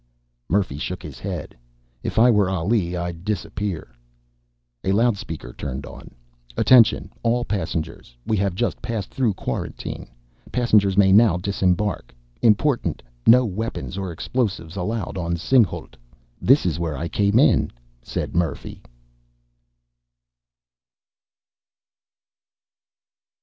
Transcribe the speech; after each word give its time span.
Murphy 0.49 0.79
shook 0.79 1.03
his 1.03 1.19
head. 1.19 1.55
"If 2.01 2.17
I 2.17 2.31
were 2.31 2.49
Ali 2.49 2.97
I'd 2.97 3.23
disappear." 3.23 3.93
A 4.83 4.93
loudspeaker 4.93 5.53
turned 5.53 5.85
on. 5.85 6.09
"Attention 6.57 7.13
all 7.21 7.45
passengers. 7.45 8.17
We 8.25 8.35
have 8.37 8.55
just 8.55 8.81
passed 8.81 9.13
through 9.13 9.35
quarantine. 9.35 10.07
Passengers 10.51 10.97
may 10.97 11.11
now 11.11 11.37
disembark. 11.37 12.15
Important: 12.41 13.03
no 13.27 13.45
weapons 13.45 13.95
or 13.95 14.11
explosives 14.11 14.75
allowed 14.75 15.19
on 15.19 15.35
Singhalût!" 15.35 15.93
"This 16.41 16.65
is 16.65 16.79
where 16.79 16.97
I 16.97 17.07
came 17.07 17.37
in," 17.37 17.69
said 18.01 18.33
Murphy. 18.35 18.81